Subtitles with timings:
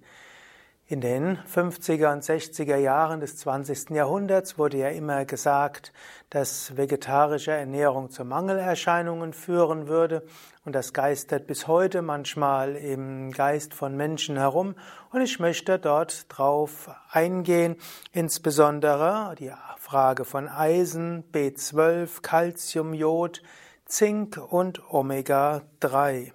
[0.90, 3.90] in den 50er und 60er Jahren des 20.
[3.90, 5.92] Jahrhunderts wurde ja immer gesagt,
[6.30, 10.26] dass vegetarische Ernährung zu Mangelerscheinungen führen würde
[10.64, 14.74] und das geistert bis heute manchmal im Geist von Menschen herum
[15.12, 17.76] und ich möchte dort drauf eingehen,
[18.10, 23.44] insbesondere die Frage von Eisen, B12, Calcium, Jod,
[23.86, 26.32] Zink und Omega 3.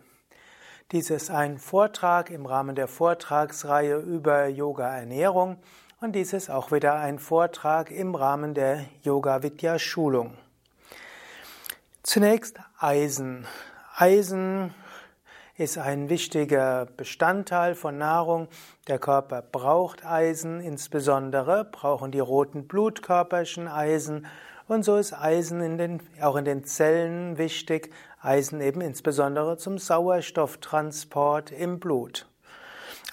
[0.91, 5.57] Dies ist ein Vortrag im Rahmen der Vortragsreihe über Yoga Ernährung
[5.99, 10.37] und dies ist auch wieder ein Vortrag im Rahmen der Yoga Vidya Schulung.
[12.03, 13.47] Zunächst Eisen.
[13.95, 14.75] Eisen
[15.57, 18.47] ist ein wichtiger Bestandteil von Nahrung.
[18.87, 24.27] Der Körper braucht Eisen, insbesondere brauchen die roten Blutkörperchen Eisen
[24.67, 27.93] und so ist Eisen in den, auch in den Zellen wichtig.
[28.21, 32.27] Eisen eben insbesondere zum Sauerstofftransport im Blut.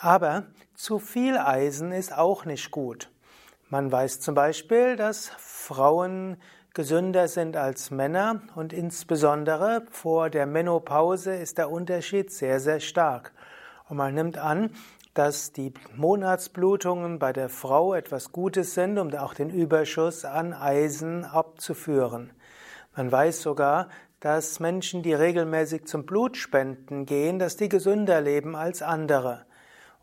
[0.00, 0.44] Aber
[0.75, 3.11] zu viel Eisen ist auch nicht gut.
[3.69, 6.36] Man weiß zum Beispiel, dass Frauen
[6.75, 13.33] gesünder sind als Männer und insbesondere vor der Menopause ist der Unterschied sehr, sehr stark.
[13.89, 14.70] Und man nimmt an,
[15.15, 21.25] dass die Monatsblutungen bei der Frau etwas Gutes sind, um auch den Überschuss an Eisen
[21.25, 22.33] abzuführen.
[22.97, 23.89] Man weiß sogar,
[24.21, 29.45] dass Menschen, die regelmäßig zum Blutspenden gehen, dass die gesünder leben als andere.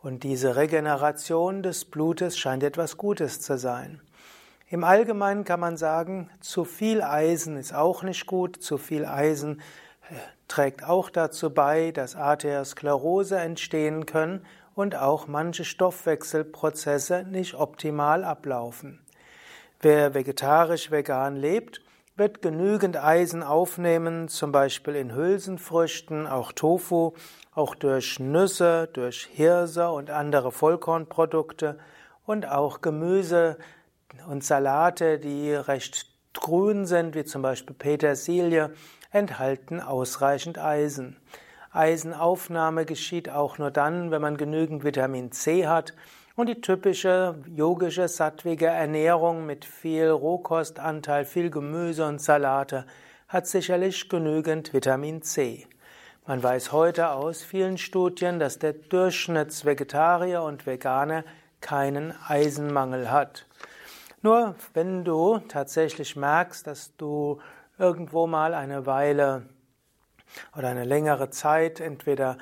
[0.01, 4.01] Und diese Regeneration des Blutes scheint etwas Gutes zu sein.
[4.67, 9.61] Im Allgemeinen kann man sagen, zu viel Eisen ist auch nicht gut, zu viel Eisen
[10.09, 10.15] äh,
[10.47, 14.45] trägt auch dazu bei, dass Arteriosklerose entstehen können
[14.79, 19.01] und auch manche Stoffwechselprozesse nicht optimal ablaufen.
[19.81, 21.81] Wer vegetarisch-vegan lebt,
[22.15, 27.11] wird genügend Eisen aufnehmen, zum Beispiel in Hülsenfrüchten, auch Tofu,
[27.53, 31.77] auch durch Nüsse, durch Hirse und andere Vollkornprodukte
[32.25, 33.57] und auch Gemüse
[34.29, 38.73] und Salate, die recht grün sind, wie zum Beispiel Petersilie,
[39.11, 41.17] enthalten ausreichend Eisen.
[41.79, 45.93] Eisenaufnahme geschieht auch nur dann, wenn man genügend Vitamin C hat.
[46.35, 52.85] Und die typische yogische sattwige Ernährung mit viel Rohkostanteil, viel Gemüse und Salate
[53.29, 55.67] hat sicherlich genügend Vitamin C.
[56.27, 61.23] Man weiß heute aus vielen Studien, dass der Durchschnittsvegetarier und Veganer
[61.61, 63.45] keinen Eisenmangel hat.
[64.21, 67.39] Nur wenn du tatsächlich merkst, dass du
[67.77, 69.43] irgendwo mal eine Weile
[70.57, 72.39] oder eine längere Zeit entweder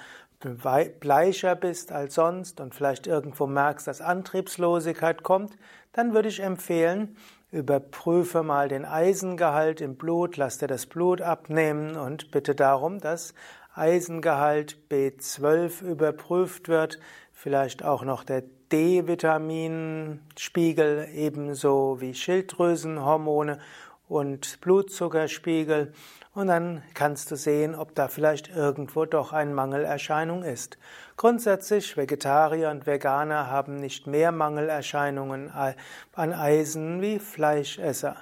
[0.99, 5.57] bleicher bist als sonst und vielleicht irgendwo merkst, dass Antriebslosigkeit kommt,
[5.93, 7.17] dann würde ich empfehlen,
[7.51, 13.33] überprüfe mal den Eisengehalt im Blut, lass dir das Blut abnehmen und bitte darum, dass
[13.73, 16.99] Eisengehalt B12 überprüft wird,
[17.31, 23.59] vielleicht auch noch der D-Vitaminspiegel ebenso wie Schilddrüsenhormone
[24.07, 25.93] und Blutzuckerspiegel
[26.37, 30.77] und dann kannst du sehen, ob da vielleicht irgendwo doch eine Mangelerscheinung ist.
[31.15, 38.17] Grundsätzlich, Vegetarier und Veganer haben nicht mehr Mangelerscheinungen an Eisen wie Fleischesser.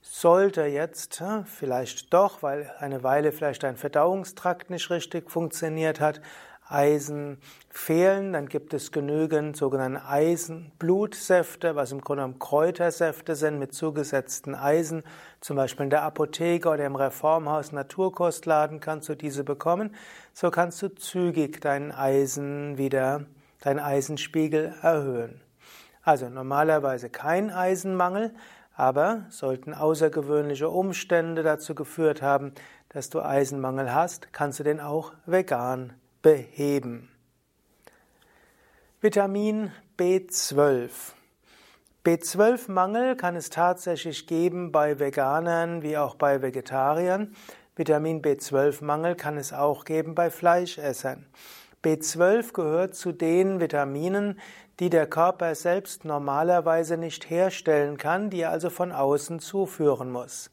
[0.00, 6.20] Sollte jetzt vielleicht doch, weil eine Weile vielleicht dein Verdauungstrakt nicht richtig funktioniert hat,
[6.72, 7.38] Eisen
[7.68, 14.54] fehlen, dann gibt es genügend sogenannte Eisenblutsäfte, was im Grunde genommen Kräutersäfte sind mit zugesetzten
[14.54, 15.02] Eisen.
[15.40, 19.94] Zum Beispiel in der Apotheke oder im Reformhaus Naturkostladen kannst du diese bekommen.
[20.32, 23.26] So kannst du zügig deinen Eisen wieder,
[23.60, 25.40] deinen Eisenspiegel erhöhen.
[26.02, 28.34] Also normalerweise kein Eisenmangel,
[28.74, 32.52] aber sollten außergewöhnliche Umstände dazu geführt haben,
[32.88, 35.92] dass du Eisenmangel hast, kannst du den auch vegan
[36.22, 37.08] beheben.
[39.00, 40.90] Vitamin B12.
[42.04, 47.34] B12-Mangel kann es tatsächlich geben bei Veganern wie auch bei Vegetariern.
[47.76, 51.26] Vitamin B12-Mangel kann es auch geben bei Fleischessern.
[51.82, 54.38] B12 gehört zu den Vitaminen,
[54.78, 60.50] die der Körper selbst normalerweise nicht herstellen kann, die er also von außen zuführen muss.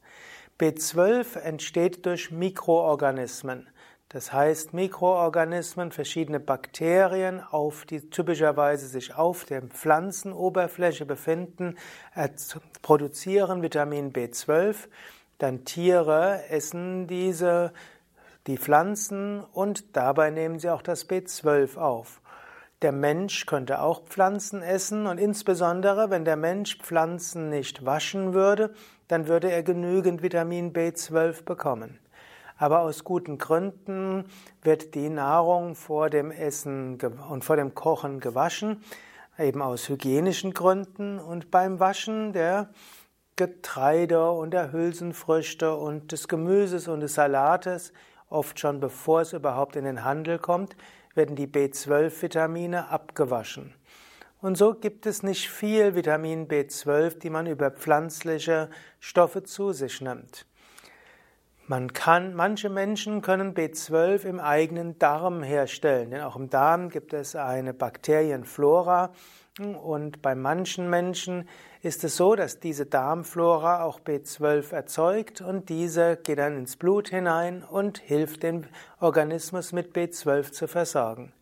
[0.60, 3.68] B12 entsteht durch Mikroorganismen.
[4.12, 11.78] Das heißt, Mikroorganismen, verschiedene Bakterien, auf die typischerweise sich auf der Pflanzenoberfläche befinden,
[12.82, 14.88] produzieren Vitamin B12.
[15.38, 17.72] dann Tiere essen diese,
[18.48, 22.20] die Pflanzen und dabei nehmen sie auch das B12 auf.
[22.82, 28.74] Der Mensch könnte auch Pflanzen essen und insbesondere, wenn der Mensch Pflanzen nicht waschen würde,
[29.06, 32.00] dann würde er genügend Vitamin B12 bekommen.
[32.60, 34.26] Aber aus guten Gründen
[34.60, 36.98] wird die Nahrung vor dem Essen
[37.30, 38.84] und vor dem Kochen gewaschen,
[39.38, 42.68] eben aus hygienischen Gründen und beim Waschen der
[43.36, 47.94] Getreide und der Hülsenfrüchte und des Gemüses und des Salates,
[48.28, 50.76] oft schon bevor es überhaupt in den Handel kommt,
[51.14, 53.72] werden die B12-Vitamine abgewaschen.
[54.42, 58.68] Und so gibt es nicht viel Vitamin B12, die man über pflanzliche
[58.98, 60.44] Stoffe zu sich nimmt.
[61.70, 67.12] Man kann, manche Menschen können B12 im eigenen Darm herstellen, denn auch im Darm gibt
[67.12, 69.12] es eine Bakterienflora
[69.80, 71.48] und bei manchen Menschen
[71.80, 77.10] ist es so, dass diese Darmflora auch B12 erzeugt und diese geht dann ins Blut
[77.10, 78.66] hinein und hilft den
[78.98, 81.32] Organismus mit B12 zu versorgen.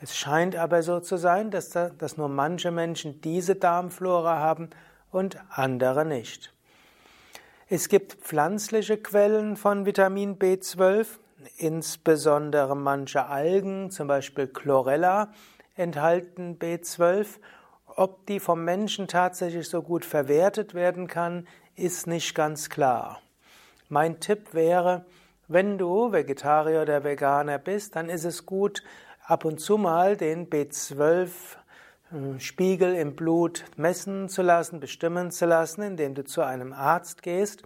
[0.00, 4.70] Es scheint aber so zu sein, dass, da, dass nur manche Menschen diese Darmflora haben
[5.10, 6.53] und andere nicht.
[7.68, 11.06] Es gibt pflanzliche Quellen von Vitamin B12,
[11.56, 15.32] insbesondere manche Algen, zum Beispiel Chlorella,
[15.76, 17.38] enthalten B12
[17.96, 21.46] ob die vom Menschen tatsächlich so gut verwertet werden kann,
[21.76, 23.20] ist nicht ganz klar.
[23.88, 25.04] Mein Tipp wäre,
[25.48, 28.82] wenn du Vegetarier oder Veganer bist, dann ist es gut,
[29.24, 31.28] ab und zu mal den B12 äh,
[32.38, 37.62] Spiegel im Blut messen zu lassen, bestimmen zu lassen, indem du zu einem Arzt gehst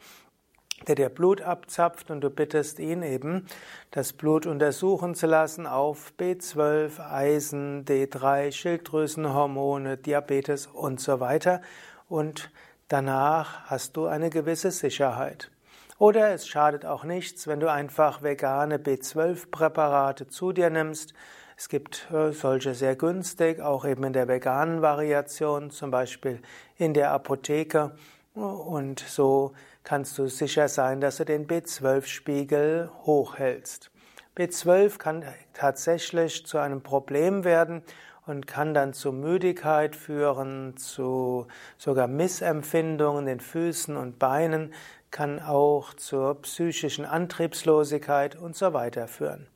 [0.87, 3.47] der dir Blut abzapft und du bittest ihn eben,
[3.91, 11.61] das Blut untersuchen zu lassen auf B12, Eisen, D3, Schilddrüsenhormone, Diabetes und so weiter.
[12.09, 12.51] Und
[12.89, 15.51] danach hast du eine gewisse Sicherheit.
[15.99, 21.13] Oder es schadet auch nichts, wenn du einfach vegane B12-Präparate zu dir nimmst.
[21.59, 26.41] Es gibt äh, solche sehr günstig, auch eben in der veganen Variation, zum Beispiel
[26.77, 27.97] in der Apotheke.
[28.35, 33.91] Und so kannst du sicher sein, dass du den B12-Spiegel hochhältst.
[34.37, 37.83] B12 kann tatsächlich zu einem Problem werden
[38.25, 44.73] und kann dann zu Müdigkeit führen, zu sogar Missempfindungen in Füßen und Beinen,
[45.11, 49.49] kann auch zur psychischen Antriebslosigkeit und so weiter führen.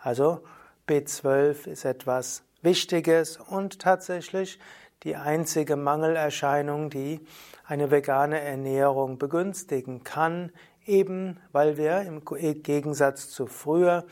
[0.00, 0.40] Also
[0.86, 4.58] B12 ist etwas Wichtiges und tatsächlich
[5.02, 7.20] die einzige Mangelerscheinung, die
[7.66, 10.52] eine vegane Ernährung begünstigen kann,
[10.86, 14.04] eben weil wir im Gegensatz zu früher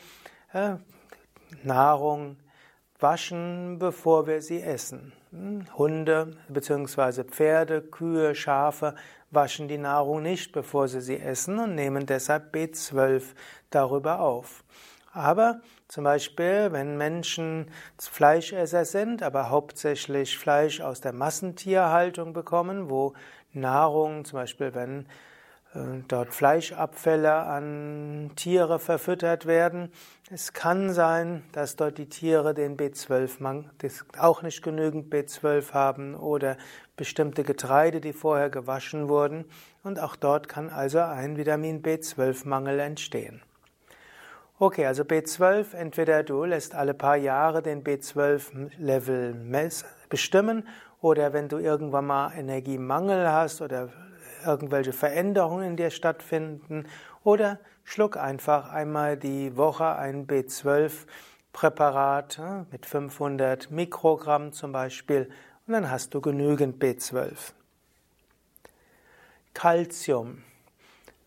[0.53, 0.75] äh,
[1.63, 2.37] Nahrung
[2.99, 5.13] waschen, bevor wir sie essen.
[5.31, 7.23] Hm, Hunde bzw.
[7.23, 8.95] Pferde, Kühe, Schafe
[9.29, 13.23] waschen die Nahrung nicht, bevor sie sie essen und nehmen deshalb B12
[13.69, 14.63] darüber auf.
[15.13, 17.67] Aber zum Beispiel, wenn Menschen
[17.99, 23.13] Fleischesser sind, aber hauptsächlich Fleisch aus der Massentierhaltung bekommen, wo
[23.53, 25.05] Nahrung, zum Beispiel wenn
[25.75, 29.91] äh, dort Fleischabfälle an Tiere verfüttert werden.
[30.31, 33.65] Es kann sein, dass dort die Tiere den B12
[34.17, 36.57] auch nicht genügend B12 haben oder
[36.95, 39.45] bestimmte Getreide, die vorher gewaschen wurden.
[39.83, 43.43] Und auch dort kann also ein Vitamin B12-Mangel entstehen.
[44.63, 49.35] Okay, also B12, entweder du lässt alle paar Jahre den B12-Level
[50.07, 50.65] bestimmen
[51.01, 53.89] oder wenn du irgendwann mal Energiemangel hast oder
[54.45, 56.85] irgendwelche Veränderungen in dir stattfinden
[57.25, 62.39] oder schluck einfach einmal die Woche ein B12-Präparat
[62.71, 65.29] mit 500 Mikrogramm zum Beispiel
[65.67, 67.51] und dann hast du genügend B12.
[69.53, 70.41] Calcium.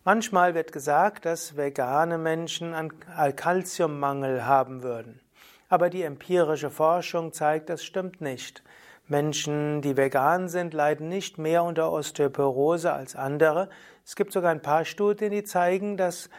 [0.06, 2.92] Manchmal wird gesagt, dass vegane Menschen einen
[3.34, 5.20] Kalziummangel haben würden.
[5.68, 8.62] Aber die empirische Forschung zeigt, das stimmt nicht.
[9.08, 13.68] Menschen, die vegan sind, leiden nicht mehr unter Osteoporose als andere.
[14.04, 16.30] Es gibt sogar ein paar Studien, die zeigen, dass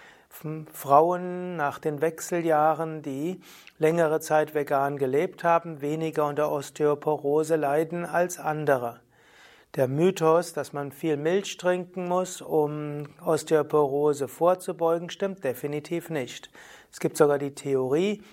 [0.72, 3.42] Frauen nach den Wechseljahren, die
[3.80, 9.02] längere Zeit vegan gelebt haben, weniger unter Osteoporose leiden als andere.
[9.78, 16.50] Der Mythos, dass man viel Milch trinken muss, um Osteoporose vorzubeugen, stimmt definitiv nicht.
[16.92, 18.24] Es gibt sogar die Theorie,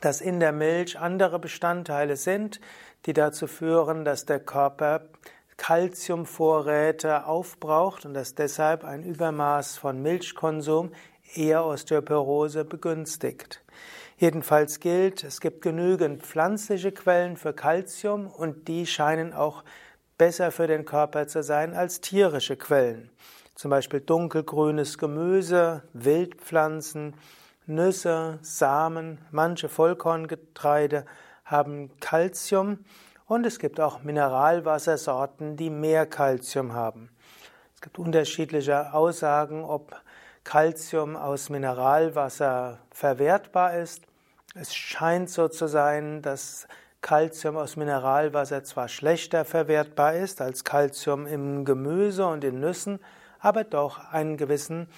[0.00, 2.60] dass in der Milch andere Bestandteile sind,
[3.06, 5.02] die dazu führen, dass der Körper
[5.56, 10.90] Kalziumvorräte aufbraucht und dass deshalb ein Übermaß von Milchkonsum
[11.36, 13.62] eher Osteoporose begünstigt.
[14.18, 19.62] Jedenfalls gilt, es gibt genügend pflanzliche Quellen für Kalzium und die scheinen auch
[20.18, 23.10] besser für den Körper zu sein als tierische Quellen.
[23.54, 27.14] zum Beispiel dunkelgrünes Gemüse, Wildpflanzen,
[27.64, 31.06] Nüsse, Samen, manche Vollkorngetreide
[31.44, 32.84] haben Calcium
[33.26, 37.08] und es gibt auch Mineralwassersorten, die mehr Calcium haben.
[37.74, 40.00] Es gibt unterschiedliche Aussagen, ob
[40.44, 44.04] Calcium aus Mineralwasser verwertbar ist.
[44.54, 46.68] Es scheint so zu sein, dass
[47.06, 52.98] Calcium aus Mineralwasser zwar schlechter verwertbar ist als Calcium im Gemüse und in Nüssen,
[53.38, 54.88] aber doch einen gewissen,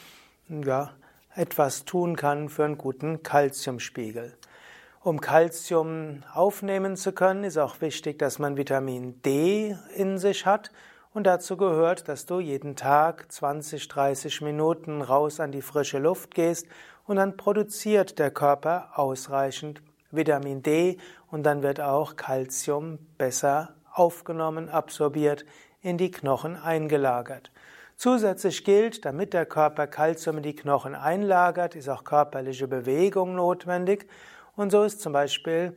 [0.49, 0.93] ja,
[1.35, 4.39] etwas tun kann für einen guten Calciumspiegel.
[5.03, 10.71] Um Calcium aufnehmen zu können, ist auch wichtig, dass man Vitamin D in sich hat.
[11.13, 16.35] Und dazu gehört, dass du jeden Tag 20, 30 Minuten raus an die frische Luft
[16.35, 16.69] gehst
[17.05, 20.99] und dann produziert der Körper ausreichend Vitamin D
[21.31, 25.45] und dann wird auch Calcium besser aufgenommen, absorbiert,
[25.81, 27.51] in die Knochen eingelagert.
[27.97, 34.07] Zusätzlich gilt, damit der Körper Calcium in die Knochen einlagert, ist auch körperliche Bewegung notwendig
[34.57, 35.77] und so ist zum Beispiel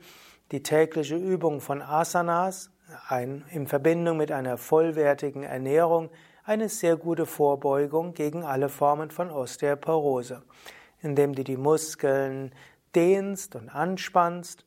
[0.52, 2.72] die tägliche Übung von Asanas
[3.08, 6.10] ein, in Verbindung mit einer vollwertigen Ernährung
[6.44, 10.44] eine sehr gute Vorbeugung gegen alle Formen von Osteoporose.
[11.02, 12.52] Indem du die Muskeln
[12.96, 14.66] dehnst und anspannst,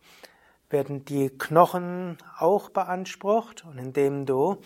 [0.71, 4.59] werden die Knochen auch beansprucht und indem du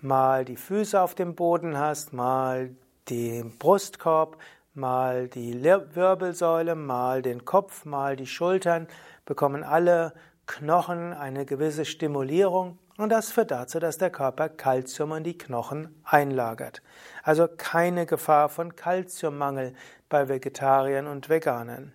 [0.00, 2.74] mal die Füße auf dem Boden hast, mal
[3.08, 4.38] den Brustkorb,
[4.74, 8.88] mal die Wirbelsäule, mal den Kopf, mal die Schultern,
[9.24, 10.12] bekommen alle
[10.46, 16.00] Knochen eine gewisse Stimulierung und das führt dazu, dass der Körper Kalzium in die Knochen
[16.04, 16.82] einlagert.
[17.22, 19.74] Also keine Gefahr von Kalziummangel
[20.08, 21.92] bei Vegetariern und Veganern.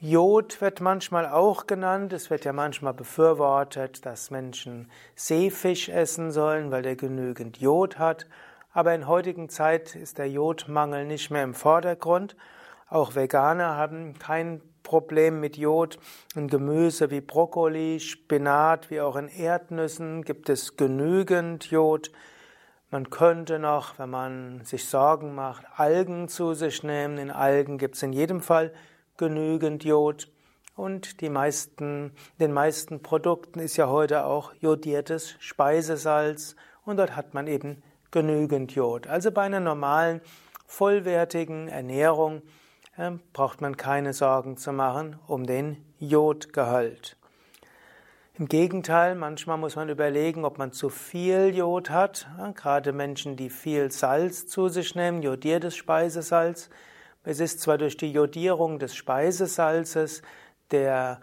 [0.00, 2.12] Jod wird manchmal auch genannt.
[2.12, 8.26] Es wird ja manchmal befürwortet, dass Menschen Seefisch essen sollen, weil der genügend Jod hat.
[8.72, 12.36] Aber in heutigen Zeit ist der Jodmangel nicht mehr im Vordergrund.
[12.88, 15.98] Auch Veganer haben kein Problem mit Jod.
[16.36, 22.12] In Gemüse wie Brokkoli, Spinat, wie auch in Erdnüssen gibt es genügend Jod.
[22.92, 27.18] Man könnte noch, wenn man sich Sorgen macht, Algen zu sich nehmen.
[27.18, 28.72] In Algen gibt es in jedem Fall
[29.18, 30.32] genügend Jod.
[30.74, 36.56] Und die meisten, den meisten Produkten ist ja heute auch jodiertes Speisesalz.
[36.84, 39.06] Und dort hat man eben genügend Jod.
[39.06, 40.22] Also bei einer normalen,
[40.66, 42.42] vollwertigen Ernährung
[42.96, 47.16] äh, braucht man keine Sorgen zu machen um den Jodgehalt.
[48.38, 52.28] Im Gegenteil, manchmal muss man überlegen, ob man zu viel Jod hat.
[52.38, 56.70] Ja, gerade Menschen, die viel Salz zu sich nehmen, jodiertes Speisesalz.
[57.28, 60.22] Es ist zwar durch die Jodierung des Speisesalzes
[60.70, 61.20] der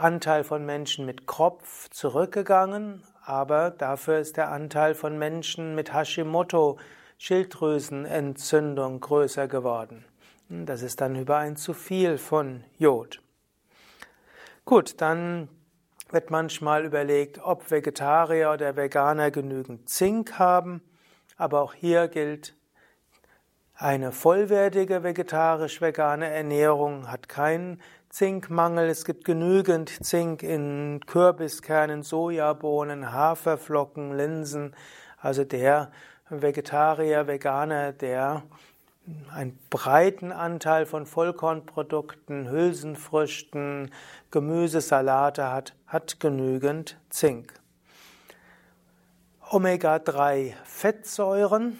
[0.00, 6.78] Anteil von Menschen mit Kropf zurückgegangen, aber dafür ist der Anteil von Menschen mit Hashimoto
[7.18, 10.06] Schilddrüsenentzündung größer geworden.
[10.48, 13.20] Das ist dann über ein zu viel von Jod.
[14.64, 15.50] Gut, dann
[16.12, 20.80] wird manchmal überlegt, ob Vegetarier oder Veganer genügend Zink haben,
[21.36, 22.56] aber auch hier gilt,
[23.78, 27.78] eine vollwertige vegetarisch-vegane Ernährung hat keinen
[28.08, 28.88] Zinkmangel.
[28.88, 34.74] Es gibt genügend Zink in Kürbiskernen, Sojabohnen, Haferflocken, Linsen.
[35.20, 35.90] Also der
[36.30, 38.44] Vegetarier, Veganer, der
[39.30, 43.90] einen breiten Anteil von Vollkornprodukten, Hülsenfrüchten,
[44.30, 47.52] Gemüsesalate hat, hat genügend Zink.
[49.50, 51.76] Omega-3-Fettsäuren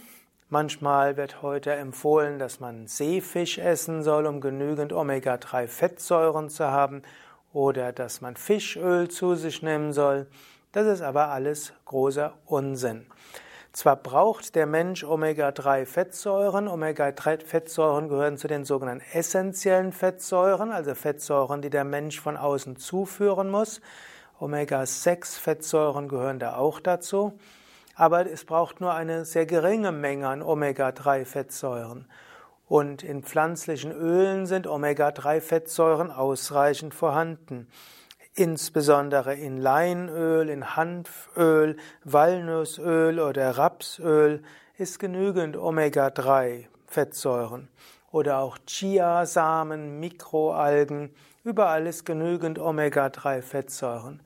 [0.48, 7.02] Manchmal wird heute empfohlen, dass man Seefisch essen soll, um genügend Omega-3-Fettsäuren zu haben,
[7.52, 10.28] oder dass man Fischöl zu sich nehmen soll.
[10.70, 13.06] Das ist aber alles großer Unsinn.
[13.72, 16.68] Zwar braucht der Mensch Omega-3-Fettsäuren.
[16.68, 23.50] Omega-3-Fettsäuren gehören zu den sogenannten essentiellen Fettsäuren, also Fettsäuren, die der Mensch von außen zuführen
[23.50, 23.80] muss.
[24.38, 27.36] Omega-6-Fettsäuren gehören da auch dazu
[27.96, 32.06] aber es braucht nur eine sehr geringe Menge an Omega-3-Fettsäuren.
[32.68, 37.68] Und in pflanzlichen Ölen sind Omega-3-Fettsäuren ausreichend vorhanden.
[38.34, 44.42] Insbesondere in Leinöl, in Hanföl, Walnussöl oder Rapsöl
[44.76, 47.68] ist genügend Omega-3-Fettsäuren.
[48.12, 54.20] Oder auch Chiasamen, Mikroalgen, überall ist genügend Omega-3-Fettsäuren.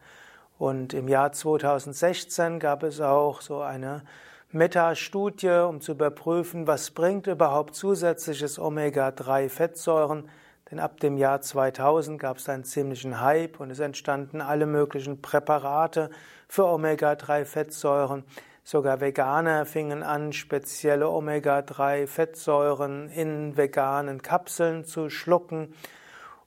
[0.61, 4.03] Und im Jahr 2016 gab es auch so eine
[4.51, 10.29] Metastudie, um zu überprüfen, was bringt überhaupt zusätzliches Omega-3-Fettsäuren.
[10.71, 15.23] Denn ab dem Jahr 2000 gab es einen ziemlichen Hype und es entstanden alle möglichen
[15.23, 16.11] Präparate
[16.47, 18.25] für Omega-3-Fettsäuren.
[18.63, 25.73] Sogar Veganer fingen an, spezielle Omega-3-Fettsäuren in veganen Kapseln zu schlucken.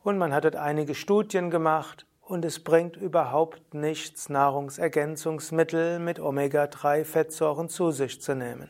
[0.04, 7.70] Und man hat dort einige Studien gemacht und es bringt überhaupt nichts, Nahrungsergänzungsmittel mit Omega-3-Fettsäuren
[7.70, 8.70] zu sich zu nehmen.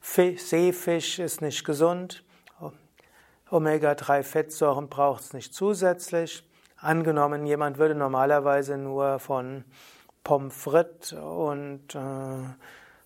[0.00, 2.24] Seefisch ist nicht gesund,
[3.50, 6.44] Omega-3-Fettsäuren braucht es nicht zusätzlich.
[6.76, 9.64] Angenommen, jemand würde normalerweise nur von
[10.22, 11.98] Pommes frites und äh,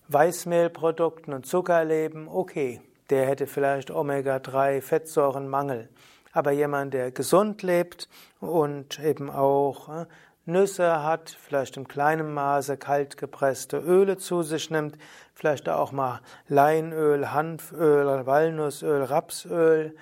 [0.09, 2.81] Weißmehlprodukten und Zucker leben, okay,
[3.11, 5.89] der hätte vielleicht Omega-3-Fettsäurenmangel.
[6.33, 8.09] Aber jemand, der gesund lebt
[8.41, 10.07] und eben auch äh,
[10.45, 14.99] Nüsse hat, vielleicht in kleinem Maße kaltgepresste Öle zu sich nimmt,
[15.35, 19.95] vielleicht auch mal Leinöl, Hanföl, Walnussöl, Rapsöl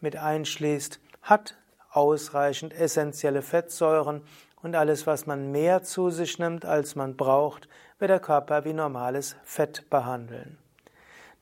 [0.00, 1.56] mit einschließt, hat
[1.90, 4.22] ausreichend essentielle Fettsäuren
[4.62, 7.68] und alles, was man mehr zu sich nimmt, als man braucht,
[7.98, 10.58] wird der Körper wie normales Fett behandeln.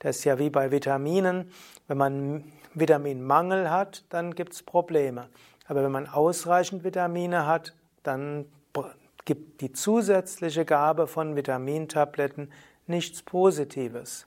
[0.03, 1.49] Das ist ja wie bei Vitaminen.
[1.87, 5.29] Wenn man Vitaminmangel hat, dann gibt es Probleme.
[5.69, 8.47] Aber wenn man ausreichend Vitamine hat, dann
[9.25, 12.51] gibt die zusätzliche Gabe von Vitamintabletten
[12.89, 14.27] nichts Positives.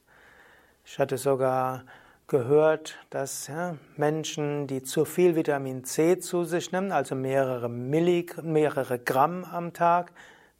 [0.85, 1.83] Ich hatte sogar
[2.27, 8.41] gehört, dass ja, Menschen, die zu viel Vitamin C zu sich nehmen, also mehrere, Millig
[8.41, 10.13] mehrere Gramm am Tag,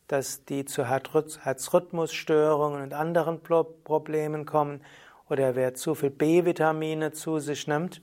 [0.10, 4.82] dass die zu Herzrhythmusstörungen und anderen Problemen kommen
[5.30, 8.02] oder wer zu viel B-Vitamine zu sich nimmt,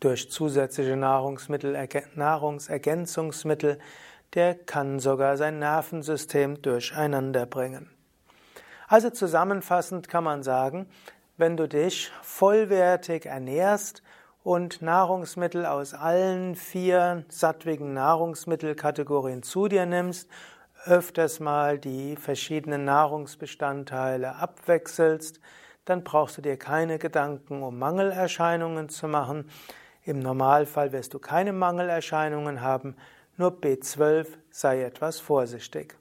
[0.00, 3.78] durch zusätzliche Nahrungsmittel, Nahrungsergänzungsmittel,
[4.34, 7.90] der kann sogar sein Nervensystem durcheinander bringen.
[8.88, 10.86] Also zusammenfassend kann man sagen,
[11.36, 14.02] wenn du dich vollwertig ernährst
[14.42, 20.30] und Nahrungsmittel aus allen vier sattwigen Nahrungsmittelkategorien zu dir nimmst,
[20.84, 25.40] öfters mal die verschiedenen Nahrungsbestandteile abwechselst,
[25.86, 29.48] dann brauchst du dir keine Gedanken um Mangelerscheinungen zu machen.
[30.04, 32.96] Im Normalfall wirst du keine Mangelerscheinungen haben,
[33.38, 35.96] nur B12 sei etwas vorsichtig.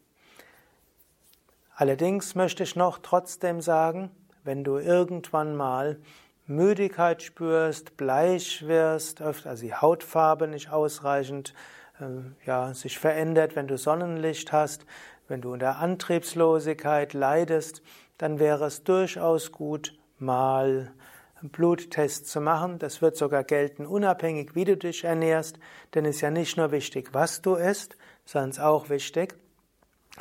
[1.76, 4.12] Allerdings möchte ich noch trotzdem sagen,
[4.44, 6.00] wenn du irgendwann mal
[6.48, 11.54] Müdigkeit spürst, bleich wirst, also die Hautfarbe nicht ausreichend
[12.00, 12.06] äh,
[12.46, 14.86] ja, sich verändert, wenn du Sonnenlicht hast,
[15.28, 17.82] wenn du unter Antriebslosigkeit leidest,
[18.18, 20.92] dann wäre es durchaus gut, mal
[21.40, 22.80] einen Bluttest zu machen.
[22.80, 25.60] Das wird sogar gelten, unabhängig wie du dich ernährst,
[25.94, 29.36] denn es ist ja nicht nur wichtig, was du isst, sondern es ist auch wichtig,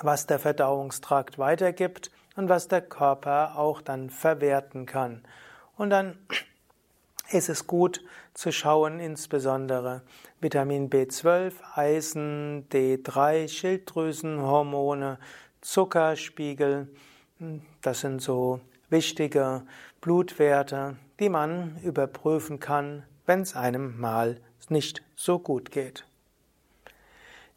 [0.02, 5.22] was der Verdauungstrakt weitergibt und was der Körper auch dann verwerten kann.
[5.76, 6.18] Und dann
[7.30, 8.04] ist es gut
[8.34, 10.02] zu schauen, insbesondere
[10.40, 15.18] Vitamin B12, Eisen, D3, Schilddrüsenhormone,
[15.60, 16.88] Zuckerspiegel.
[17.82, 19.62] Das sind so wichtige
[20.00, 26.04] Blutwerte, die man überprüfen kann, wenn es einem mal nicht so gut geht.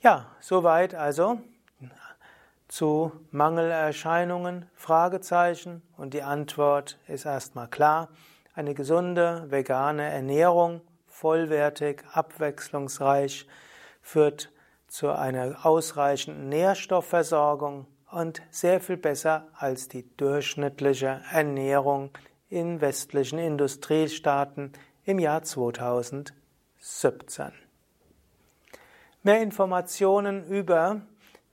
[0.02, 1.42] Ja, soweit also
[2.68, 4.70] zu Mangelerscheinungen?
[4.76, 5.82] Fragezeichen.
[5.96, 8.10] Und die Antwort ist erstmal klar.
[8.54, 13.48] Eine gesunde vegane Ernährung, vollwertig, abwechslungsreich,
[14.02, 14.52] führt
[14.88, 17.86] zu einer ausreichenden Nährstoffversorgung
[18.18, 22.10] und sehr viel besser als die durchschnittliche Ernährung
[22.50, 24.74] in westlichen Industriestaaten
[25.06, 26.34] im Jahr 2017.
[29.22, 31.02] Mehr Informationen über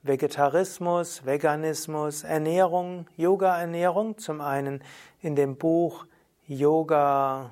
[0.03, 4.16] Vegetarismus, Veganismus, Ernährung, Yoga-Ernährung.
[4.16, 4.83] Zum einen
[5.20, 6.07] in dem Buch
[6.46, 7.50] Yoga,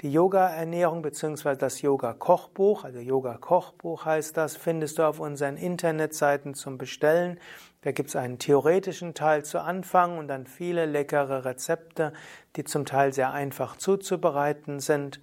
[0.00, 6.78] die Yoga-Ernährung beziehungsweise das Yoga-Kochbuch, also Yoga-Kochbuch heißt das, findest du auf unseren Internetseiten zum
[6.78, 7.40] Bestellen.
[7.82, 12.12] Da gibt es einen theoretischen Teil zu Anfang und dann viele leckere Rezepte,
[12.56, 15.20] die zum Teil sehr einfach zuzubereiten sind.